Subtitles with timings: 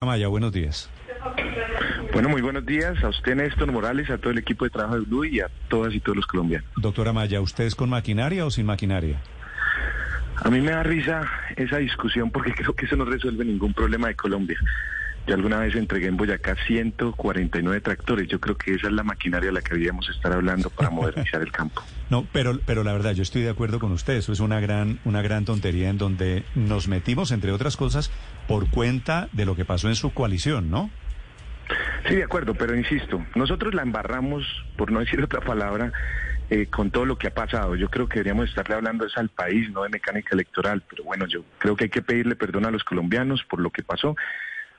[0.00, 0.88] Amaya, buenos días.
[2.12, 5.00] Bueno, muy buenos días a usted, Néstor Morales, a todo el equipo de trabajo de
[5.00, 6.70] Blue y a todas y todos los colombianos.
[6.76, 9.20] Doctora Maya, ¿usted es con maquinaria o sin maquinaria?
[10.36, 14.06] A mí me da risa esa discusión porque creo que eso no resuelve ningún problema
[14.06, 14.56] de Colombia.
[15.28, 18.26] Yo alguna vez entregué en Boyacá 149 tractores.
[18.28, 21.42] Yo creo que esa es la maquinaria a la que deberíamos estar hablando para modernizar
[21.42, 21.82] el campo.
[22.08, 24.14] No, pero, pero la verdad, yo estoy de acuerdo con usted.
[24.14, 28.10] Eso es una gran, una gran tontería en donde nos metimos, entre otras cosas,
[28.46, 30.88] por cuenta de lo que pasó en su coalición, ¿no?
[32.08, 34.42] Sí, de acuerdo, pero insisto, nosotros la embarramos,
[34.78, 35.92] por no decir otra palabra,
[36.48, 37.76] eh, con todo lo que ha pasado.
[37.76, 41.26] Yo creo que deberíamos estarle hablando es al país, no de mecánica electoral, pero bueno,
[41.26, 44.16] yo creo que hay que pedirle perdón a los colombianos por lo que pasó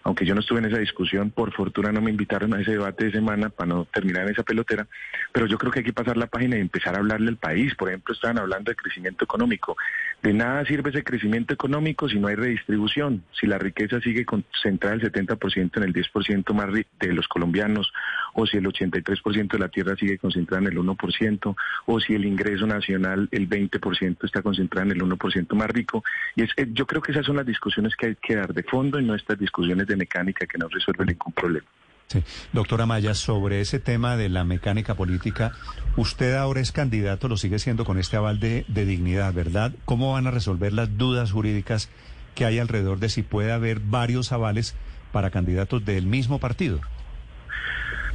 [0.04, 3.06] aunque yo no estuve en esa discusión, por fortuna no me invitaron a ese debate
[3.06, 4.88] de semana para no terminar en esa pelotera,
[5.32, 7.76] pero yo creo que hay que pasar la página y empezar a hablarle al país.
[7.76, 9.76] Por ejemplo, estaban hablando de crecimiento económico.
[10.22, 14.96] De nada sirve ese crecimiento económico si no hay redistribución, si la riqueza sigue concentrada
[14.96, 17.94] el 70% en el 10% más de los colombianos,
[18.34, 22.26] o si el 83% de la tierra sigue concentrada en el 1%, o si el
[22.26, 26.04] ingreso nacional, el 20% está concentrado en el 1% más rico.
[26.36, 29.00] Y es, yo creo que esas son las discusiones que hay que dar de fondo
[29.00, 31.68] y no estas discusiones de mecánica que no resuelve ningún problema.
[32.10, 32.24] Sí.
[32.54, 35.52] Doctora Maya, sobre ese tema de la mecánica política,
[35.96, 39.74] usted ahora es candidato, lo sigue siendo con este aval de, dignidad, ¿verdad?
[39.86, 41.88] ¿Cómo van a resolver las dudas jurídicas
[42.34, 44.76] que hay alrededor de si puede haber varios avales
[45.12, 46.82] para candidatos del mismo partido?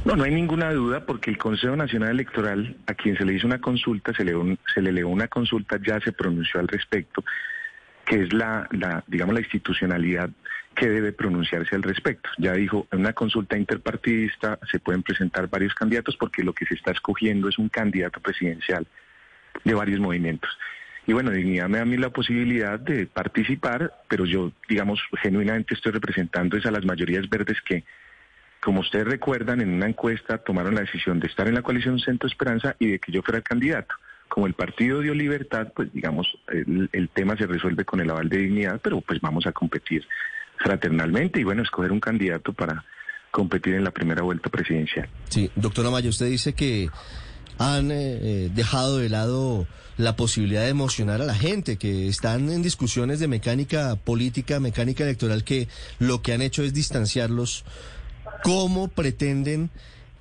[0.03, 3.47] No, no hay ninguna duda porque el Consejo Nacional Electoral, a quien se le hizo
[3.47, 4.33] una consulta, se le,
[4.73, 7.23] se le elevó una consulta, ya se pronunció al respecto
[8.05, 10.29] que es la, la, digamos, la institucionalidad
[10.75, 12.29] que debe pronunciarse al respecto.
[12.37, 16.75] Ya dijo, en una consulta interpartidista se pueden presentar varios candidatos porque lo que se
[16.75, 18.85] está escogiendo es un candidato presidencial
[19.63, 20.49] de varios movimientos.
[21.07, 25.75] Y bueno, Dignidad me da a mí la posibilidad de participar, pero yo, digamos, genuinamente
[25.75, 27.83] estoy representando a las mayorías verdes que,
[28.59, 32.27] como ustedes recuerdan, en una encuesta tomaron la decisión de estar en la coalición Centro
[32.27, 33.95] Esperanza y de que yo fuera candidato
[34.27, 38.39] como el partido dio libertad, pues digamos, el, tema se resuelve con el aval de
[38.39, 40.05] dignidad, pero pues vamos a competir
[40.57, 42.83] fraternalmente y bueno, escoger un candidato para
[43.31, 45.09] competir en la primera vuelta presidencial.
[45.29, 46.89] Sí, doctora Maya, usted dice que
[47.57, 49.67] han eh, eh, dejado de lado
[49.97, 55.03] la posibilidad de emocionar a la gente, que están en discusiones de mecánica política, mecánica
[55.03, 55.67] electoral, que
[55.99, 57.63] lo que han hecho es distanciarlos.
[58.43, 59.69] ¿Cómo pretenden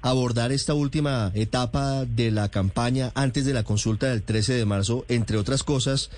[0.03, 5.05] abordar esta última etapa de la campaña antes de la consulta del 13 de marzo,
[5.09, 6.11] entre otras cosas,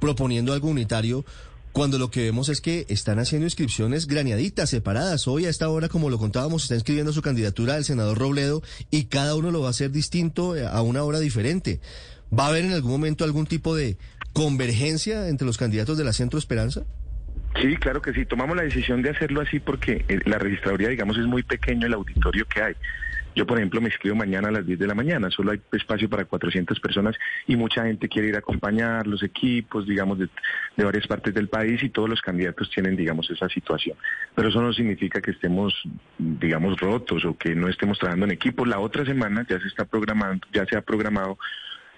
[0.00, 1.24] proponiendo algo unitario,
[1.72, 5.28] cuando lo que vemos es que están haciendo inscripciones graneaditas, separadas.
[5.28, 9.04] Hoy a esta hora, como lo contábamos, está inscribiendo su candidatura al senador Robledo y
[9.04, 11.80] cada uno lo va a hacer distinto eh, a una hora diferente.
[12.36, 13.96] ¿Va a haber en algún momento algún tipo de
[14.32, 16.84] convergencia entre los candidatos de la Centro Esperanza?
[17.60, 18.24] Sí, claro que sí.
[18.24, 21.94] Tomamos la decisión de hacerlo así porque eh, la registraduría, digamos, es muy pequeño el
[21.94, 22.74] auditorio que hay.
[23.34, 26.08] Yo, por ejemplo, me inscribo mañana a las 10 de la mañana, solo hay espacio
[26.08, 27.14] para 400 personas
[27.46, 30.28] y mucha gente quiere ir a acompañar los equipos, digamos, de,
[30.76, 33.96] varias partes del país y todos los candidatos tienen, digamos, esa situación.
[34.34, 35.72] Pero eso no significa que estemos,
[36.18, 38.66] digamos, rotos o que no estemos trabajando en equipo.
[38.66, 41.38] La otra semana ya se está programando, ya se ha programado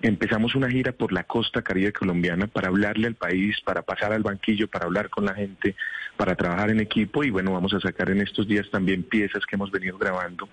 [0.03, 4.23] Empezamos una gira por la costa caribe colombiana para hablarle al país, para pasar al
[4.23, 5.77] banquillo, para hablar con la gente,
[6.17, 9.57] para trabajar en equipo y bueno, vamos a sacar en estos días también piezas que
[9.57, 10.49] hemos venido grabando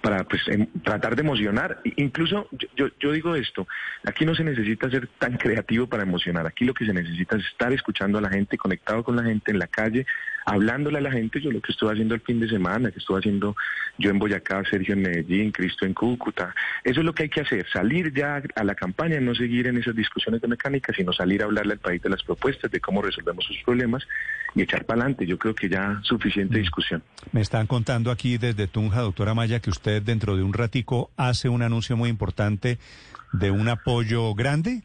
[0.00, 1.80] para pues em, tratar de emocionar.
[1.96, 3.66] Incluso yo, yo digo esto,
[4.04, 7.44] aquí no se necesita ser tan creativo para emocionar, aquí lo que se necesita es
[7.46, 10.06] estar escuchando a la gente, conectado con la gente en la calle,
[10.46, 13.18] hablándole a la gente, yo lo que estuve haciendo el fin de semana, que estuve
[13.18, 13.56] haciendo
[13.98, 17.40] yo en Boyacá, Sergio en Medellín, Cristo en Cúcuta, eso es lo que hay que
[17.40, 21.42] hacer, salir ya a la campaña, no seguir en esas discusiones de mecánica, sino salir
[21.42, 24.06] a hablarle al país de las propuestas, de cómo resolvemos sus problemas
[24.54, 25.26] y echar para adelante.
[25.26, 26.60] Yo creo que ya suficiente mm.
[26.60, 27.02] discusión.
[27.32, 31.48] Me están contando aquí desde Tunja, doctora Maya, que usted dentro de un ratico hace
[31.48, 32.78] un anuncio muy importante
[33.32, 34.82] de un apoyo grande.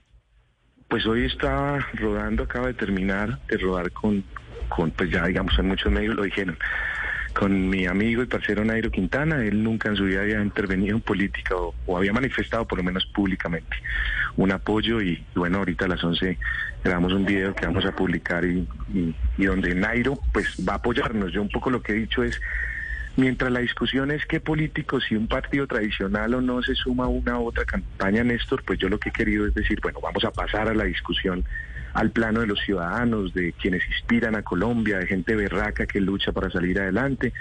[0.87, 4.23] Pues hoy estaba rodando, acaba de terminar de rodar con,
[4.69, 6.57] con, pues ya digamos en muchos medios lo dijeron,
[7.33, 11.01] con mi amigo y parcero Nairo Quintana, él nunca en su vida había intervenido en
[11.01, 13.75] política o, había manifestado por lo menos públicamente
[14.37, 16.37] un apoyo y, bueno, ahorita a las 11
[16.83, 18.67] grabamos un video que vamos a publicar y,
[19.37, 21.31] y donde Nairo pues va a apoyarnos.
[21.31, 22.39] Yo un poco lo que he dicho es
[23.17, 27.07] Mientras la discusión es qué político, si un partido tradicional o no se suma a
[27.07, 30.25] una u otra campaña, Néstor, pues yo lo que he querido es decir, bueno, vamos
[30.25, 31.45] a pasar a la discusión
[31.93, 36.33] al plano de los ciudadanos, de quienes inspiran a Colombia, de gente berraca que lucha
[36.33, 37.31] para salir adelante.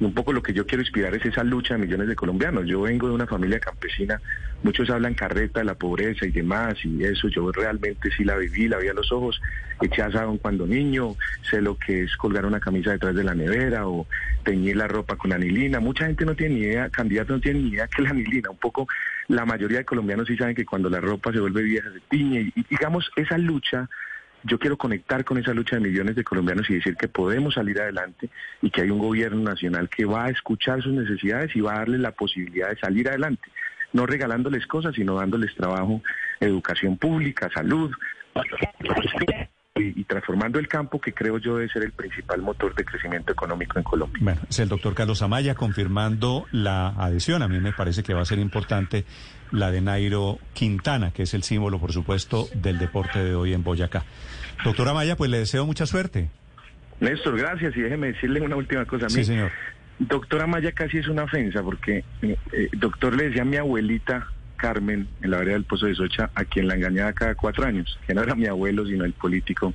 [0.00, 2.66] Un poco lo que yo quiero inspirar es esa lucha de millones de colombianos.
[2.66, 4.20] Yo vengo de una familia campesina,
[4.62, 8.68] muchos hablan carreta de la pobreza y demás, y eso yo realmente sí la viví,
[8.68, 9.40] la vi a los ojos,
[9.80, 11.16] eché asado cuando niño,
[11.48, 14.06] sé lo que es colgar una camisa detrás de la nevera o
[14.44, 15.78] teñir la ropa con anilina.
[15.78, 18.50] Mucha gente no tiene ni idea, candidatos no tienen ni idea que la anilina.
[18.50, 18.88] Un poco
[19.28, 22.52] la mayoría de colombianos sí saben que cuando la ropa se vuelve vieja se tiñe.
[22.54, 23.88] Y digamos, esa lucha
[24.44, 27.80] yo quiero conectar con esa lucha de millones de colombianos y decir que podemos salir
[27.80, 28.28] adelante
[28.60, 31.78] y que hay un gobierno nacional que va a escuchar sus necesidades y va a
[31.78, 33.48] darles la posibilidad de salir adelante,
[33.92, 36.02] no regalándoles cosas, sino dándoles trabajo,
[36.40, 37.92] educación pública, salud
[39.74, 43.78] y, transformando el campo que creo yo debe ser el principal motor de crecimiento económico
[43.78, 44.18] en Colombia.
[44.22, 47.42] Bueno, es el doctor Carlos Amaya confirmando la adhesión.
[47.42, 49.04] A mí me parece que va a ser importante
[49.50, 53.62] la de Nairo Quintana, que es el símbolo, por supuesto, del deporte de hoy en
[53.62, 54.04] Boyacá.
[54.62, 56.28] Doctor Amaya, pues le deseo mucha suerte.
[57.00, 57.74] Néstor, gracias.
[57.76, 59.14] Y déjeme decirle una última cosa a mí.
[59.14, 59.50] Sí, señor.
[59.98, 64.28] Doctor Amaya casi es una ofensa, porque eh, eh, doctor le decía a mi abuelita
[64.62, 67.98] Carmen, en la vereda del Pozo de Socha, a quien la engañaba cada cuatro años,
[68.06, 69.74] que no era mi abuelo, sino el político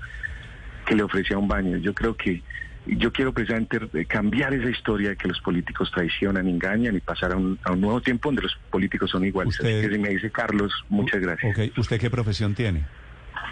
[0.85, 1.75] que le ofrecía un baño.
[1.75, 2.41] Yo creo que
[2.85, 7.35] yo quiero precisamente cambiar esa historia de que los políticos traicionan, engañan y pasar a
[7.35, 9.59] un, nuevo tiempo donde los políticos son iguales.
[9.59, 11.77] Así que si me dice Carlos, muchas gracias.
[11.77, 12.85] ¿Usted qué profesión tiene?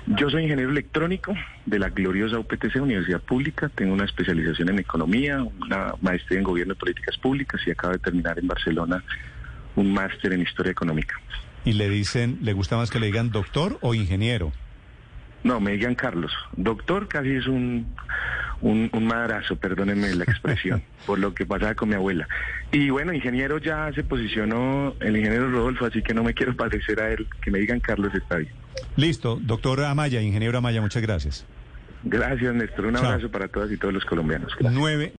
[0.08, 1.36] Yo soy ingeniero electrónico
[1.66, 3.70] de la gloriosa UPTC, Universidad Pública.
[3.76, 8.00] Tengo una especialización en economía, una maestría en gobierno de políticas públicas y acabo de
[8.00, 9.04] terminar en Barcelona
[9.76, 11.20] un máster en historia económica.
[11.64, 14.52] ¿Y le dicen, le gusta más que le digan doctor o ingeniero?
[15.44, 16.32] No, me digan Carlos.
[16.58, 17.96] Doctor casi es un,
[18.62, 22.28] un, madrazo, perdónenme la expresión, por lo que pasaba con mi abuela.
[22.72, 27.00] Y bueno, ingeniero ya se posicionó el ingeniero Rodolfo, así que no me quiero parecer
[27.00, 27.28] a él.
[27.42, 28.54] Que me digan Carlos está bien.
[28.96, 31.46] Listo, doctor Amaya, ingeniero Amaya, muchas gracias.
[32.04, 32.86] Gracias, Néstor.
[32.86, 34.56] Un abrazo para todas y todos los colombianos.
[34.60, 35.14] Nueve.